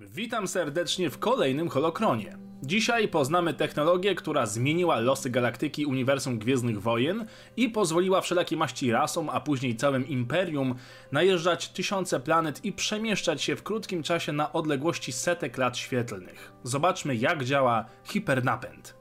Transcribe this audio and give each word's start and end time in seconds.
Witam 0.00 0.48
serdecznie 0.48 1.10
w 1.10 1.18
kolejnym 1.18 1.68
Holokronie. 1.68 2.38
Dzisiaj 2.62 3.08
poznamy 3.08 3.54
technologię, 3.54 4.14
która 4.14 4.46
zmieniła 4.46 5.00
losy 5.00 5.30
galaktyki 5.30 5.86
uniwersum 5.86 6.38
Gwiezdnych 6.38 6.82
Wojen 6.82 7.26
i 7.56 7.68
pozwoliła 7.68 8.20
wszelakie 8.20 8.56
maści 8.56 8.92
rasom, 8.92 9.28
a 9.28 9.40
później 9.40 9.76
całym 9.76 10.08
imperium 10.08 10.74
najeżdżać 11.12 11.68
tysiące 11.68 12.20
planet 12.20 12.64
i 12.64 12.72
przemieszczać 12.72 13.42
się 13.42 13.56
w 13.56 13.62
krótkim 13.62 14.02
czasie 14.02 14.32
na 14.32 14.52
odległości 14.52 15.12
setek 15.12 15.58
lat 15.58 15.76
świetlnych. 15.76 16.52
Zobaczmy 16.62 17.16
jak 17.16 17.44
działa 17.44 17.84
hipernapęd. 18.04 18.94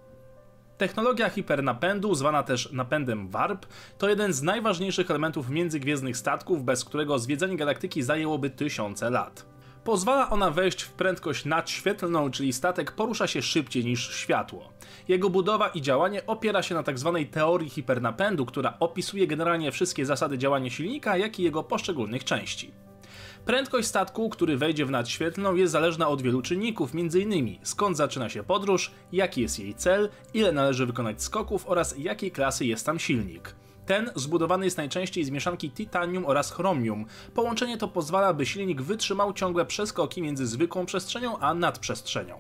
Technologia 0.77 1.29
hipernapędu, 1.29 2.15
zwana 2.15 2.43
też 2.43 2.71
napędem 2.71 3.29
warp, 3.29 3.65
to 3.97 4.09
jeden 4.09 4.33
z 4.33 4.41
najważniejszych 4.41 5.09
elementów 5.11 5.49
międzygwiezdnych 5.49 6.17
statków, 6.17 6.63
bez 6.63 6.85
którego 6.85 7.19
zwiedzanie 7.19 7.57
galaktyki 7.57 8.03
zajęłoby 8.03 8.49
tysiące 8.49 9.09
lat. 9.09 9.56
Pozwala 9.87 10.29
ona 10.29 10.51
wejść 10.51 10.81
w 10.81 10.91
prędkość 10.91 11.45
nadświetlną, 11.45 12.31
czyli 12.31 12.53
statek 12.53 12.91
porusza 12.91 13.27
się 13.27 13.41
szybciej 13.41 13.85
niż 13.85 14.15
światło. 14.15 14.69
Jego 15.07 15.29
budowa 15.29 15.67
i 15.67 15.81
działanie 15.81 16.25
opiera 16.25 16.63
się 16.63 16.75
na 16.75 16.83
tzw. 16.83 17.13
Tak 17.19 17.33
teorii 17.33 17.69
hipernapędu, 17.69 18.45
która 18.45 18.77
opisuje 18.79 19.27
generalnie 19.27 19.71
wszystkie 19.71 20.05
zasady 20.05 20.37
działania 20.37 20.69
silnika, 20.69 21.17
jak 21.17 21.39
i 21.39 21.43
jego 21.43 21.63
poszczególnych 21.63 22.23
części. 22.23 22.71
Prędkość 23.45 23.87
statku, 23.87 24.29
który 24.29 24.57
wejdzie 24.57 24.85
w 24.85 24.91
nadświetlną 24.91 25.55
jest 25.55 25.71
zależna 25.71 26.07
od 26.07 26.21
wielu 26.21 26.41
czynników, 26.41 26.91
m.in. 26.93 27.55
skąd 27.63 27.97
zaczyna 27.97 28.29
się 28.29 28.43
podróż, 28.43 28.91
jaki 29.11 29.41
jest 29.41 29.59
jej 29.59 29.73
cel, 29.75 30.09
ile 30.33 30.51
należy 30.51 30.85
wykonać 30.85 31.23
skoków 31.23 31.67
oraz 31.67 31.95
jakiej 31.97 32.31
klasy 32.31 32.65
jest 32.65 32.85
tam 32.85 32.99
silnik. 32.99 33.55
Ten 33.87 34.11
zbudowany 34.15 34.65
jest 34.65 34.77
najczęściej 34.77 35.23
z 35.23 35.29
mieszanki 35.29 35.71
titanium 35.71 36.25
oraz 36.25 36.51
chromium. 36.51 37.05
Połączenie 37.33 37.77
to 37.77 37.87
pozwala, 37.87 38.33
by 38.33 38.45
silnik 38.45 38.81
wytrzymał 38.81 39.33
ciągłe 39.33 39.65
przeskoki 39.65 40.21
między 40.21 40.47
zwykłą 40.47 40.85
przestrzenią 40.85 41.37
a 41.39 41.53
nadprzestrzenią. 41.53 42.39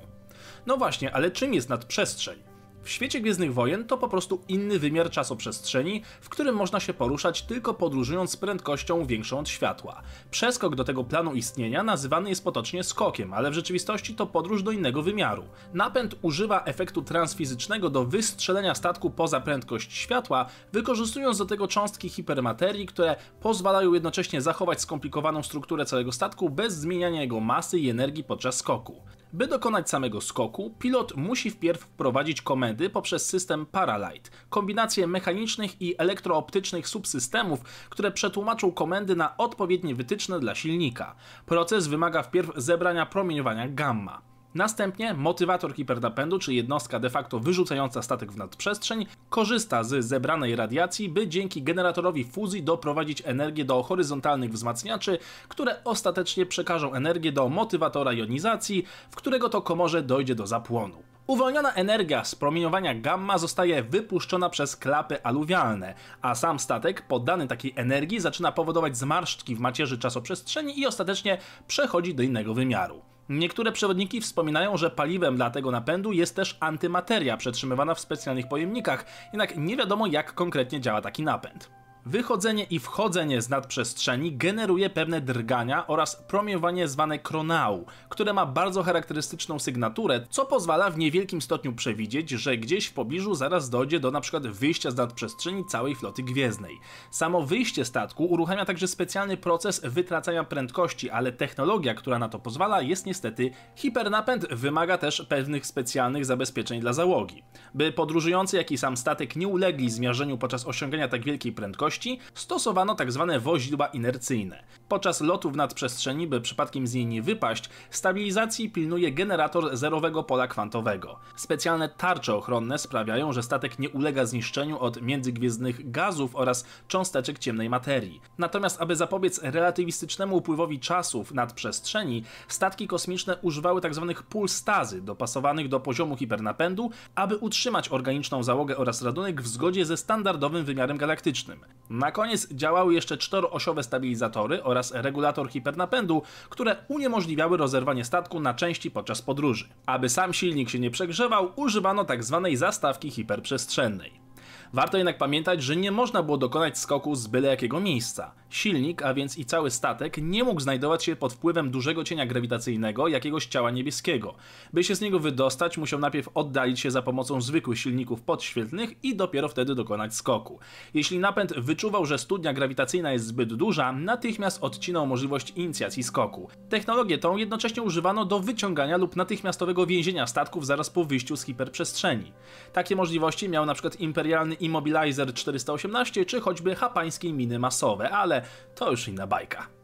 No 0.65 0.77
właśnie, 0.77 1.13
ale 1.13 1.31
czym 1.31 1.53
jest 1.53 1.69
nadprzestrzeń? 1.69 2.56
W 2.87 2.91
świecie 2.91 3.21
Gwiezdnych 3.21 3.53
Wojen 3.53 3.85
to 3.85 3.97
po 3.97 4.07
prostu 4.07 4.41
inny 4.47 4.79
wymiar 4.79 5.09
czasoprzestrzeni, 5.09 6.01
w 6.21 6.29
którym 6.29 6.55
można 6.55 6.79
się 6.79 6.93
poruszać 6.93 7.41
tylko 7.41 7.73
podróżując 7.73 8.31
z 8.31 8.37
prędkością 8.37 9.05
większą 9.05 9.39
od 9.39 9.49
światła. 9.49 10.01
Przeskok 10.31 10.75
do 10.75 10.83
tego 10.83 11.03
planu 11.03 11.33
istnienia 11.33 11.83
nazywany 11.83 12.29
jest 12.29 12.43
potocznie 12.43 12.83
skokiem, 12.83 13.33
ale 13.33 13.51
w 13.51 13.53
rzeczywistości 13.53 14.15
to 14.15 14.27
podróż 14.27 14.63
do 14.63 14.71
innego 14.71 15.03
wymiaru. 15.03 15.43
Napęd 15.73 16.15
używa 16.21 16.63
efektu 16.63 17.01
transfizycznego 17.01 17.89
do 17.89 18.05
wystrzelenia 18.05 18.75
statku 18.75 19.09
poza 19.09 19.41
prędkość 19.41 19.93
światła, 19.93 20.45
wykorzystując 20.73 21.37
do 21.37 21.45
tego 21.45 21.67
cząstki 21.67 22.09
hipermaterii, 22.09 22.85
które 22.85 23.15
pozwalają 23.41 23.93
jednocześnie 23.93 24.41
zachować 24.41 24.81
skomplikowaną 24.81 25.43
strukturę 25.43 25.85
całego 25.85 26.11
statku 26.11 26.49
bez 26.49 26.73
zmieniania 26.73 27.21
jego 27.21 27.39
masy 27.39 27.79
i 27.79 27.89
energii 27.89 28.23
podczas 28.23 28.57
skoku. 28.57 29.01
By 29.33 29.47
dokonać 29.47 29.89
samego 29.89 30.21
skoku, 30.21 30.75
pilot 30.79 31.15
musi 31.15 31.51
wpierw 31.51 31.81
wprowadzić 31.81 32.41
komendy 32.41 32.89
poprzez 32.89 33.25
system 33.25 33.65
Paralight, 33.65 34.31
kombinację 34.49 35.07
mechanicznych 35.07 35.81
i 35.81 35.95
elektrooptycznych 35.97 36.87
subsystemów, 36.87 37.59
które 37.89 38.11
przetłumaczą 38.11 38.71
komendy 38.71 39.15
na 39.15 39.37
odpowiednie 39.37 39.95
wytyczne 39.95 40.39
dla 40.39 40.55
silnika. 40.55 41.15
Proces 41.45 41.87
wymaga 41.87 42.23
wpierw 42.23 42.51
zebrania 42.55 43.05
promieniowania 43.05 43.67
gamma. 43.67 44.21
Następnie 44.55 45.13
motywator 45.13 45.75
hipernapędu, 45.75 46.39
czy 46.39 46.53
jednostka 46.53 46.99
de 46.99 47.09
facto 47.09 47.39
wyrzucająca 47.39 48.01
statek 48.01 48.31
w 48.31 48.37
nadprzestrzeń, 48.37 49.05
korzysta 49.29 49.83
z 49.83 50.05
zebranej 50.05 50.55
radiacji, 50.55 51.09
by 51.09 51.27
dzięki 51.27 51.63
generatorowi 51.63 52.23
fuzji 52.23 52.63
doprowadzić 52.63 53.23
energię 53.25 53.65
do 53.65 53.83
horyzontalnych 53.83 54.51
wzmacniaczy, 54.51 55.19
które 55.47 55.83
ostatecznie 55.83 56.45
przekażą 56.45 56.93
energię 56.93 57.31
do 57.31 57.49
motywatora 57.49 58.13
jonizacji, 58.13 58.85
w 59.11 59.15
którego 59.15 59.49
to 59.49 59.61
komorze 59.61 60.01
dojdzie 60.01 60.35
do 60.35 60.47
zapłonu. 60.47 61.03
Uwolniona 61.27 61.73
energia 61.73 62.23
z 62.23 62.35
promieniowania 62.35 62.95
gamma 62.95 63.37
zostaje 63.37 63.83
wypuszczona 63.83 64.49
przez 64.49 64.75
klapy 64.75 65.23
aluwialne, 65.23 65.93
a 66.21 66.35
sam 66.35 66.59
statek 66.59 67.07
poddany 67.07 67.47
takiej 67.47 67.73
energii 67.75 68.19
zaczyna 68.19 68.51
powodować 68.51 68.97
zmarszczki 68.97 69.55
w 69.55 69.59
macierzy 69.59 69.97
czasoprzestrzeni 69.97 70.79
i 70.79 70.87
ostatecznie 70.87 71.37
przechodzi 71.67 72.15
do 72.15 72.23
innego 72.23 72.53
wymiaru. 72.53 73.01
Niektóre 73.29 73.71
przewodniki 73.71 74.21
wspominają, 74.21 74.77
że 74.77 74.89
paliwem 74.89 75.35
dla 75.35 75.49
tego 75.49 75.71
napędu 75.71 76.11
jest 76.11 76.35
też 76.35 76.57
antymateria 76.59 77.37
przetrzymywana 77.37 77.93
w 77.93 77.99
specjalnych 77.99 78.47
pojemnikach, 78.47 79.05
jednak 79.33 79.57
nie 79.57 79.77
wiadomo 79.77 80.07
jak 80.07 80.33
konkretnie 80.33 80.81
działa 80.81 81.01
taki 81.01 81.23
napęd. 81.23 81.69
Wychodzenie 82.07 82.63
i 82.63 82.79
wchodzenie 82.79 83.41
z 83.41 83.49
nadprzestrzeni 83.49 84.37
generuje 84.37 84.89
pewne 84.89 85.21
drgania 85.21 85.87
oraz 85.87 86.15
promieniowanie 86.15 86.87
zwane 86.87 87.19
kronał, 87.19 87.85
które 88.09 88.33
ma 88.33 88.45
bardzo 88.45 88.83
charakterystyczną 88.83 89.59
sygnaturę, 89.59 90.25
co 90.29 90.45
pozwala 90.45 90.89
w 90.89 90.97
niewielkim 90.97 91.41
stopniu 91.41 91.73
przewidzieć, 91.73 92.29
że 92.29 92.57
gdzieś 92.57 92.87
w 92.87 92.93
pobliżu 92.93 93.35
zaraz 93.35 93.69
dojdzie 93.69 93.99
do 93.99 94.09
np. 94.09 94.39
wyjścia 94.39 94.91
z 94.91 94.95
nadprzestrzeni 94.95 95.65
całej 95.65 95.95
floty 95.95 96.23
gwiezdnej. 96.23 96.79
Samo 97.11 97.41
wyjście 97.41 97.85
statku 97.85 98.25
uruchamia 98.25 98.65
także 98.65 98.87
specjalny 98.87 99.37
proces 99.37 99.81
wytracania 99.83 100.43
prędkości, 100.43 101.09
ale 101.09 101.31
technologia, 101.31 101.93
która 101.93 102.19
na 102.19 102.29
to 102.29 102.39
pozwala 102.39 102.81
jest 102.81 103.05
niestety 103.05 103.51
hipernapęd, 103.75 104.47
wymaga 104.53 104.97
też 104.97 105.21
pewnych 105.29 105.65
specjalnych 105.65 106.25
zabezpieczeń 106.25 106.79
dla 106.79 106.93
załogi. 106.93 107.43
By 107.73 107.91
podróżujący 107.91 108.57
jak 108.57 108.71
i 108.71 108.77
sam 108.77 108.97
statek 108.97 109.35
nie 109.35 109.47
ulegli 109.47 109.89
zmiażdżeniu 109.89 110.37
podczas 110.37 110.67
osiągania 110.67 111.07
tak 111.07 111.23
wielkiej 111.23 111.51
prędkości, 111.51 111.96
stosowano 112.33 112.95
tzw. 112.95 113.27
Tak 113.29 113.41
woźdła 113.41 113.87
inercyjne. 113.87 114.63
Podczas 114.87 115.21
lotu 115.21 115.51
w 115.51 115.55
nadprzestrzeni, 115.55 116.27
by 116.27 116.41
przypadkiem 116.41 116.87
z 116.87 116.93
niej 116.93 117.05
nie 117.05 117.21
wypaść, 117.21 117.69
stabilizacji 117.89 118.69
pilnuje 118.69 119.11
generator 119.11 119.77
zerowego 119.77 120.23
pola 120.23 120.47
kwantowego. 120.47 121.19
Specjalne 121.35 121.89
tarcze 121.89 122.35
ochronne 122.35 122.77
sprawiają, 122.77 123.33
że 123.33 123.43
statek 123.43 123.79
nie 123.79 123.89
ulega 123.89 124.25
zniszczeniu 124.25 124.79
od 124.79 125.01
międzygwiezdnych 125.01 125.91
gazów 125.91 126.35
oraz 126.35 126.65
cząsteczek 126.87 127.39
ciemnej 127.39 127.69
materii. 127.69 128.21
Natomiast 128.37 128.81
aby 128.81 128.95
zapobiec 128.95 129.39
relatywistycznemu 129.43 130.37
upływowi 130.37 130.79
czasu 130.79 131.23
w 131.23 131.33
nadprzestrzeni, 131.33 132.23
statki 132.47 132.87
kosmiczne 132.87 133.37
używały 133.41 133.81
tzw. 133.81 134.05
Tak 134.07 134.23
pulstazy 134.23 135.01
dopasowanych 135.01 135.67
do 135.67 135.79
poziomu 135.79 136.17
hipernapędu, 136.17 136.91
aby 137.15 137.37
utrzymać 137.37 137.89
organiczną 137.89 138.43
załogę 138.43 138.77
oraz 138.77 139.01
radunek 139.01 139.41
w 139.41 139.47
zgodzie 139.47 139.85
ze 139.85 139.97
standardowym 139.97 140.65
wymiarem 140.65 140.97
galaktycznym. 140.97 141.59
Na 141.89 142.11
koniec 142.11 142.53
działały 142.53 142.93
jeszcze 142.93 143.17
czteroosiowe 143.17 143.83
stabilizatory 143.83 144.63
oraz 144.63 144.91
regulator 144.91 145.49
hipernapędu, 145.49 146.21
które 146.49 146.75
uniemożliwiały 146.87 147.57
rozerwanie 147.57 148.05
statku 148.05 148.39
na 148.39 148.53
części 148.53 148.91
podczas 148.91 149.21
podróży. 149.21 149.65
Aby 149.85 150.09
sam 150.09 150.33
silnik 150.33 150.69
się 150.69 150.79
nie 150.79 150.91
przegrzewał, 150.91 151.51
używano 151.55 152.05
tzw. 152.05 152.41
Tak 152.43 152.57
zastawki 152.57 153.11
hiperprzestrzennej. 153.11 154.26
Warto 154.73 154.97
jednak 154.97 155.17
pamiętać, 155.17 155.63
że 155.63 155.75
nie 155.75 155.91
można 155.91 156.23
było 156.23 156.37
dokonać 156.37 156.77
skoku 156.77 157.15
z 157.15 157.27
byle 157.27 157.47
jakiego 157.47 157.79
miejsca. 157.79 158.31
Silnik, 158.49 159.01
a 159.01 159.13
więc 159.13 159.37
i 159.37 159.45
cały 159.45 159.71
statek, 159.71 160.17
nie 160.21 160.43
mógł 160.43 160.61
znajdować 160.61 161.03
się 161.03 161.15
pod 161.15 161.33
wpływem 161.33 161.71
dużego 161.71 162.03
cienia 162.03 162.25
grawitacyjnego 162.25 163.07
jakiegoś 163.07 163.45
ciała 163.45 163.71
niebieskiego. 163.71 164.35
By 164.73 164.83
się 164.83 164.95
z 164.95 165.01
niego 165.01 165.19
wydostać, 165.19 165.77
musiał 165.77 165.99
najpierw 165.99 166.29
oddalić 166.33 166.79
się 166.79 166.91
za 166.91 167.01
pomocą 167.01 167.41
zwykłych 167.41 167.79
silników 167.79 168.21
podświetlnych 168.21 169.03
i 169.03 169.15
dopiero 169.15 169.47
wtedy 169.49 169.75
dokonać 169.75 170.15
skoku. 170.15 170.59
Jeśli 170.93 171.19
napęd 171.19 171.53
wyczuwał, 171.59 172.05
że 172.05 172.17
studnia 172.17 172.53
grawitacyjna 172.53 173.11
jest 173.11 173.25
zbyt 173.25 173.53
duża, 173.53 173.91
natychmiast 173.91 174.63
odcinał 174.63 175.07
możliwość 175.07 175.53
inicjacji 175.55 176.03
skoku. 176.03 176.49
Technologię 176.69 177.17
tą 177.17 177.37
jednocześnie 177.37 177.83
używano 177.83 178.25
do 178.25 178.39
wyciągania 178.39 178.97
lub 178.97 179.15
natychmiastowego 179.15 179.85
więzienia 179.85 180.27
statków 180.27 180.65
zaraz 180.65 180.89
po 180.89 181.05
wyjściu 181.05 181.37
z 181.37 181.43
hiperprzestrzeni. 181.43 182.31
Takie 182.73 182.95
możliwości 182.95 183.49
miał 183.49 183.63
np. 183.63 183.89
imperialny 183.99 184.56
Immobilizer 184.59 185.33
418 185.33 186.25
czy 186.25 186.41
choćby 186.41 186.75
hapańskie 186.75 187.33
miny 187.33 187.59
masowe, 187.59 188.09
ale 188.09 188.41
to 188.75 188.91
już 188.91 189.07
inna 189.07 189.27
bajka. 189.27 189.77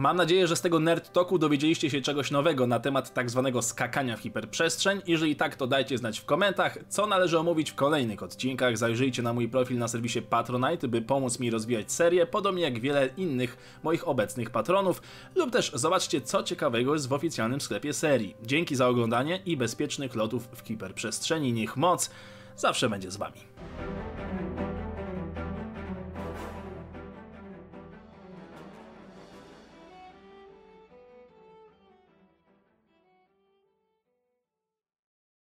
Mam 0.00 0.16
nadzieję, 0.16 0.46
że 0.46 0.56
z 0.56 0.60
tego 0.60 0.80
Nerd 0.80 1.12
Talku 1.12 1.38
dowiedzieliście 1.38 1.90
się 1.90 2.00
czegoś 2.00 2.30
nowego 2.30 2.66
na 2.66 2.80
temat 2.80 3.14
tak 3.14 3.30
zwanego 3.30 3.62
skakania 3.62 4.16
w 4.16 4.20
hiperprzestrzeń. 4.20 5.02
Jeżeli 5.06 5.36
tak, 5.36 5.56
to 5.56 5.66
dajcie 5.66 5.98
znać 5.98 6.20
w 6.20 6.24
komentarzach, 6.24 6.78
co 6.88 7.06
należy 7.06 7.38
omówić 7.38 7.70
w 7.70 7.74
kolejnych 7.74 8.22
odcinkach. 8.22 8.78
Zajrzyjcie 8.78 9.22
na 9.22 9.32
mój 9.32 9.48
profil 9.48 9.78
na 9.78 9.88
serwisie 9.88 10.22
Patronite, 10.22 10.88
by 10.88 11.02
pomóc 11.02 11.38
mi 11.38 11.50
rozwijać 11.50 11.92
serię, 11.92 12.26
podobnie 12.26 12.62
jak 12.62 12.80
wiele 12.80 13.08
innych 13.16 13.80
moich 13.82 14.08
obecnych 14.08 14.50
patronów, 14.50 15.02
lub 15.34 15.50
też 15.50 15.72
zobaczcie, 15.74 16.20
co 16.20 16.42
ciekawego 16.42 16.94
jest 16.94 17.08
w 17.08 17.12
oficjalnym 17.12 17.60
sklepie 17.60 17.92
serii. 17.92 18.36
Dzięki 18.42 18.76
za 18.76 18.88
oglądanie 18.88 19.40
i 19.46 19.56
bezpiecznych 19.56 20.14
lotów 20.14 20.48
w 20.52 20.66
hiperprzestrzeni. 20.66 21.52
Niech 21.52 21.76
moc 21.76 22.10
zawsze 22.56 22.88
będzie 22.88 23.10
z 23.10 23.16
wami. 23.16 23.40